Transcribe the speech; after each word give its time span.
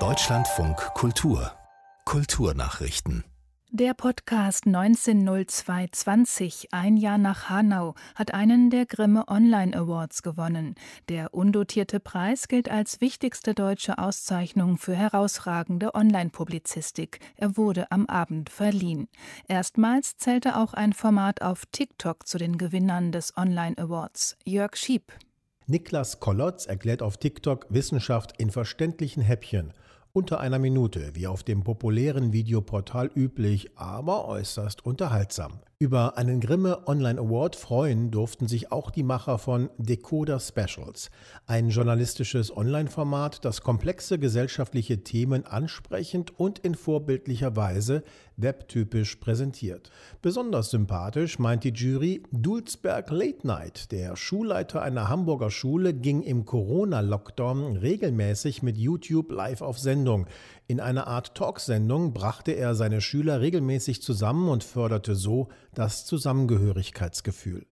Deutschlandfunk 0.00 0.76
Kultur 0.94 1.52
Kulturnachrichten 2.04 3.22
der 3.70 3.94
Podcast 3.94 4.66
190220, 4.66 6.70
ein 6.72 6.96
Jahr 6.96 7.18
nach 7.18 7.50
Hanau, 7.50 7.94
hat 8.16 8.34
einen 8.34 8.70
der 8.70 8.86
Grimme 8.86 9.28
Online 9.28 9.76
Awards 9.76 10.22
gewonnen. 10.22 10.74
Der 11.08 11.34
undotierte 11.34 12.00
Preis 12.00 12.48
gilt 12.48 12.68
als 12.68 13.00
wichtigste 13.00 13.54
deutsche 13.54 13.98
Auszeichnung 13.98 14.78
für 14.78 14.94
herausragende 14.94 15.94
Online-Publizistik. 15.94 17.20
Er 17.36 17.56
wurde 17.56 17.92
am 17.92 18.06
Abend 18.06 18.50
verliehen. 18.50 19.06
Erstmals 19.48 20.16
zählte 20.16 20.56
auch 20.56 20.74
ein 20.74 20.92
Format 20.92 21.42
auf 21.42 21.66
TikTok 21.66 22.26
zu 22.26 22.38
den 22.38 22.58
Gewinnern 22.58 23.12
des 23.12 23.36
Online 23.36 23.78
Awards. 23.78 24.36
Jörg 24.44 24.76
Schieb. 24.76 25.12
Niklas 25.66 26.20
Kollotz 26.20 26.66
erklärt 26.66 27.00
auf 27.00 27.16
TikTok 27.16 27.66
Wissenschaft 27.70 28.38
in 28.38 28.50
verständlichen 28.50 29.22
Häppchen 29.22 29.72
unter 30.14 30.38
einer 30.38 30.60
Minute, 30.60 31.10
wie 31.14 31.26
auf 31.26 31.42
dem 31.42 31.64
populären 31.64 32.32
Videoportal 32.32 33.10
üblich, 33.16 33.76
aber 33.76 34.28
äußerst 34.28 34.86
unterhaltsam. 34.86 35.58
Über 35.80 36.16
einen 36.16 36.38
Grimme 36.38 36.86
Online 36.86 37.20
Award 37.20 37.56
freuen 37.56 38.12
durften 38.12 38.46
sich 38.46 38.70
auch 38.70 38.92
die 38.92 39.02
Macher 39.02 39.38
von 39.38 39.70
Decoder 39.76 40.38
Specials, 40.38 41.10
ein 41.46 41.68
journalistisches 41.68 42.56
Online-Format, 42.56 43.44
das 43.44 43.60
komplexe 43.60 44.20
gesellschaftliche 44.20 45.02
Themen 45.02 45.44
ansprechend 45.44 46.38
und 46.38 46.60
in 46.60 46.76
vorbildlicher 46.76 47.56
Weise 47.56 48.04
webtypisch 48.36 49.16
präsentiert. 49.16 49.90
Besonders 50.22 50.70
sympathisch 50.70 51.40
meint 51.40 51.64
die 51.64 51.72
Jury 51.72 52.22
Dulzberg 52.30 53.10
Late 53.10 53.44
Night. 53.46 53.90
Der 53.90 54.16
Schulleiter 54.16 54.80
einer 54.80 55.08
Hamburger 55.08 55.50
Schule 55.50 55.92
ging 55.92 56.22
im 56.22 56.44
Corona-Lockdown 56.44 57.76
regelmäßig 57.76 58.62
mit 58.62 58.76
YouTube 58.76 59.32
live 59.32 59.60
auf 59.60 59.78
Sendung. 59.78 60.03
In 60.66 60.80
einer 60.80 61.06
Art 61.06 61.34
Talksendung 61.34 62.12
brachte 62.12 62.52
er 62.52 62.74
seine 62.74 63.00
Schüler 63.00 63.40
regelmäßig 63.40 64.02
zusammen 64.02 64.48
und 64.48 64.64
förderte 64.64 65.14
so 65.14 65.48
das 65.74 66.06
Zusammengehörigkeitsgefühl. 66.06 67.66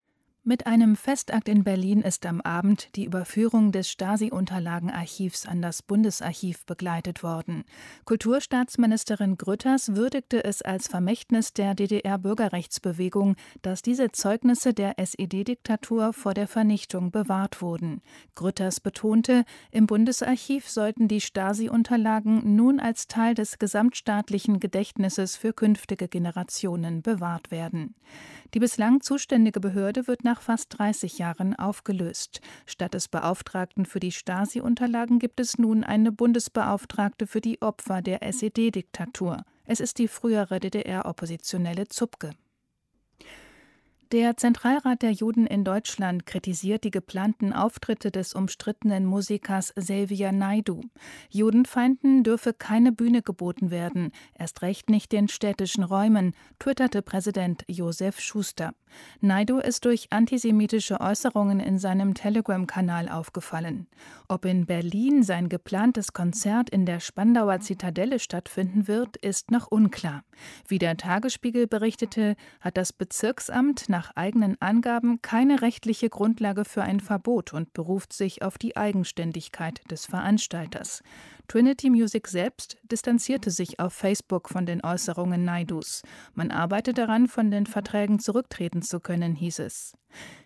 Mit 0.45 0.67
einem 0.67 0.97
Festakt 0.97 1.47
in 1.47 1.63
Berlin 1.63 2.01
ist 2.01 2.25
am 2.25 2.41
Abend 2.41 2.93
die 2.97 3.05
Überführung 3.05 3.71
des 3.71 3.89
Stasi-Unterlagenarchivs 3.89 5.45
an 5.45 5.61
das 5.61 5.81
Bundesarchiv 5.81 6.65
begleitet 6.65 7.23
worden. 7.23 7.63
Kulturstaatsministerin 8.03 9.37
Grütters 9.37 9.95
würdigte 9.95 10.43
es 10.43 10.61
als 10.61 10.89
Vermächtnis 10.89 11.53
der 11.53 11.75
DDR-Bürgerrechtsbewegung, 11.75 13.37
dass 13.61 13.83
diese 13.83 14.11
Zeugnisse 14.11 14.73
der 14.73 14.99
SED-Diktatur 14.99 16.11
vor 16.11 16.33
der 16.33 16.49
Vernichtung 16.49 17.11
bewahrt 17.11 17.61
wurden. 17.61 18.01
Grütters 18.35 18.81
betonte, 18.81 19.45
im 19.71 19.87
Bundesarchiv 19.87 20.69
sollten 20.69 21.07
die 21.07 21.21
Stasi-Unterlagen 21.21 22.57
nun 22.57 22.81
als 22.81 23.07
Teil 23.07 23.33
des 23.33 23.59
gesamtstaatlichen 23.59 24.59
Gedächtnisses 24.59 25.37
für 25.37 25.53
künftige 25.53 26.09
Generationen 26.09 27.01
bewahrt 27.01 27.49
werden. 27.49 27.95
Die 28.53 28.59
bislang 28.59 29.01
zuständige 29.01 29.59
Behörde 29.59 30.05
wird 30.05 30.23
nach 30.23 30.32
fast 30.41 30.77
30 30.77 31.17
Jahren 31.17 31.55
aufgelöst. 31.55 32.41
Statt 32.65 32.93
des 32.93 33.07
Beauftragten 33.07 33.85
für 33.85 33.99
die 33.99 34.11
Stasi-Unterlagen 34.11 35.19
gibt 35.19 35.39
es 35.39 35.57
nun 35.57 35.83
eine 35.83 36.11
Bundesbeauftragte 36.11 37.27
für 37.27 37.41
die 37.41 37.61
Opfer 37.61 38.01
der 38.01 38.23
SED-Diktatur. 38.23 39.43
Es 39.65 39.79
ist 39.79 39.97
die 39.97 40.07
frühere 40.07 40.59
DDR-Oppositionelle 40.59 41.87
Zupke. 41.87 42.31
Der 44.13 44.37
Zentralrat 44.37 45.01
der 45.01 45.09
Juden 45.09 45.47
in 45.47 45.63
Deutschland 45.63 46.27
kritisiert 46.27 46.83
die 46.83 46.91
geplanten 46.91 47.51
Auftritte 47.51 48.11
des 48.11 48.35
umstrittenen 48.35 49.07
Musikers 49.07 49.73
Xavier 49.73 50.31
Naidu. 50.31 50.81
Judenfeinden 51.31 52.23
dürfe 52.23 52.53
keine 52.53 52.91
Bühne 52.91 53.23
geboten 53.23 53.71
werden, 53.71 54.11
erst 54.37 54.61
recht 54.61 54.91
nicht 54.91 55.11
den 55.11 55.29
städtischen 55.29 55.83
Räumen, 55.83 56.35
twitterte 56.59 57.01
Präsident 57.01 57.63
Josef 57.67 58.19
Schuster. 58.19 58.75
Naidu 59.21 59.57
ist 59.57 59.85
durch 59.85 60.07
antisemitische 60.11 60.99
Äußerungen 60.99 61.59
in 61.59 61.79
seinem 61.79 62.13
Telegram-Kanal 62.13 63.09
aufgefallen. 63.09 63.87
Ob 64.27 64.45
in 64.45 64.67
Berlin 64.67 65.23
sein 65.23 65.49
geplantes 65.49 66.13
Konzert 66.13 66.69
in 66.69 66.85
der 66.85 66.99
Spandauer 66.99 67.61
Zitadelle 67.61 68.19
stattfinden 68.19 68.87
wird, 68.87 69.17
ist 69.17 69.49
noch 69.49 69.67
unklar. 69.67 70.23
Wie 70.67 70.77
der 70.77 70.97
Tagesspiegel 70.97 71.65
berichtete, 71.67 72.35
hat 72.61 72.77
das 72.77 72.93
Bezirksamt 72.93 73.89
nach 73.89 74.02
nach 74.03 74.17
eigenen 74.17 74.61
Angaben 74.61 75.21
keine 75.21 75.61
rechtliche 75.61 76.09
Grundlage 76.09 76.65
für 76.65 76.81
ein 76.81 76.99
Verbot 76.99 77.53
und 77.53 77.71
beruft 77.71 78.11
sich 78.11 78.41
auf 78.41 78.57
die 78.57 78.75
Eigenständigkeit 78.75 79.79
des 79.89 80.05
Veranstalters. 80.05 81.03
Trinity 81.47 81.89
Music 81.89 82.27
selbst 82.27 82.77
distanzierte 82.83 83.49
sich 83.49 83.79
auf 83.79 83.93
Facebook 83.93 84.49
von 84.49 84.65
den 84.65 84.83
Äußerungen 84.83 85.45
Naidus. 85.45 86.01
Man 86.33 86.51
arbeite 86.51 86.93
daran, 86.93 87.27
von 87.27 87.49
den 87.49 87.65
Verträgen 87.65 88.19
zurücktreten 88.19 88.81
zu 88.81 88.99
können, 88.99 89.35
hieß 89.35 89.59
es. 89.59 89.93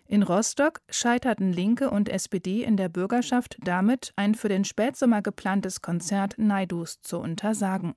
In 0.06 0.22
Rostock 0.22 0.80
scheiterten 0.88 1.52
Linke 1.52 1.90
und 1.90 2.08
SPD 2.08 2.62
in 2.62 2.76
der 2.76 2.88
Bürgerschaft 2.88 3.58
damit, 3.60 4.12
ein 4.14 4.36
für 4.36 4.48
den 4.48 4.64
Spätsommer 4.64 5.20
geplantes 5.20 5.82
Konzert 5.82 6.34
Naidus 6.38 7.00
zu 7.00 7.18
untersagen. 7.18 7.94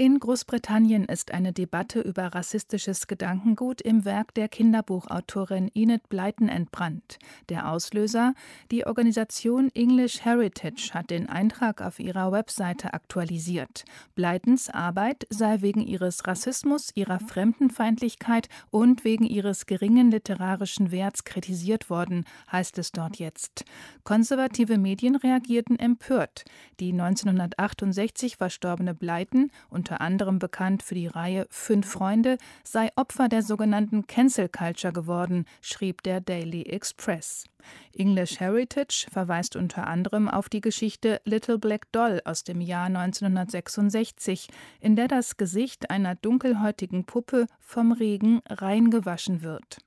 In 0.00 0.20
Großbritannien 0.20 1.06
ist 1.06 1.32
eine 1.32 1.52
Debatte 1.52 2.00
über 2.00 2.26
rassistisches 2.26 3.08
Gedankengut 3.08 3.80
im 3.80 4.04
Werk 4.04 4.32
der 4.32 4.46
Kinderbuchautorin 4.46 5.72
Enid 5.74 6.08
Blyton 6.08 6.48
entbrannt. 6.48 7.18
Der 7.48 7.68
Auslöser? 7.68 8.34
Die 8.70 8.86
Organisation 8.86 9.72
English 9.74 10.24
Heritage 10.24 10.90
hat 10.94 11.10
den 11.10 11.28
Eintrag 11.28 11.82
auf 11.82 11.98
ihrer 11.98 12.30
Webseite 12.30 12.94
aktualisiert. 12.94 13.84
Blytons 14.14 14.70
Arbeit 14.70 15.26
sei 15.30 15.62
wegen 15.62 15.80
ihres 15.80 16.28
Rassismus, 16.28 16.92
ihrer 16.94 17.18
Fremdenfeindlichkeit 17.18 18.48
und 18.70 19.02
wegen 19.02 19.24
ihres 19.24 19.66
geringen 19.66 20.12
literarischen 20.12 20.92
Werts 20.92 21.24
kritisiert 21.24 21.90
worden, 21.90 22.24
heißt 22.52 22.78
es 22.78 22.92
dort 22.92 23.16
jetzt. 23.16 23.64
Konservative 24.04 24.78
Medien 24.78 25.16
reagierten 25.16 25.76
empört. 25.76 26.44
Die 26.78 26.92
1968 26.92 28.36
verstorbene 28.36 28.94
Blyton 28.94 29.50
und 29.68 29.87
unter 29.88 30.02
anderem 30.02 30.38
bekannt 30.38 30.82
für 30.82 30.94
die 30.94 31.06
Reihe 31.06 31.46
Fünf 31.48 31.90
Freunde, 31.90 32.36
sei 32.62 32.90
Opfer 32.96 33.30
der 33.30 33.42
sogenannten 33.42 34.06
Cancel 34.06 34.50
Culture 34.50 34.92
geworden, 34.92 35.46
schrieb 35.62 36.02
der 36.02 36.20
Daily 36.20 36.64
Express. 36.64 37.44
English 37.94 38.38
Heritage 38.38 39.06
verweist 39.10 39.56
unter 39.56 39.86
anderem 39.86 40.28
auf 40.28 40.50
die 40.50 40.60
Geschichte 40.60 41.22
Little 41.24 41.58
Black 41.58 41.90
Doll 41.90 42.20
aus 42.26 42.44
dem 42.44 42.60
Jahr 42.60 42.84
1966, 42.84 44.48
in 44.80 44.94
der 44.94 45.08
das 45.08 45.38
Gesicht 45.38 45.88
einer 45.88 46.16
dunkelhäutigen 46.16 47.04
Puppe 47.04 47.46
vom 47.58 47.92
Regen 47.92 48.42
reingewaschen 48.46 49.40
wird. 49.40 49.78